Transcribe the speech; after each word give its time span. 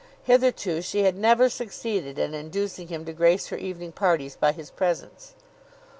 Hitherto 0.23 0.81
she 0.81 1.03
had 1.03 1.15
never 1.15 1.47
succeeded 1.47 2.17
in 2.17 2.33
inducing 2.33 2.87
him 2.87 3.05
to 3.05 3.13
grace 3.13 3.49
her 3.49 3.57
evening 3.57 3.91
parties 3.91 4.35
by 4.35 4.51
his 4.51 4.71
presence. 4.71 5.35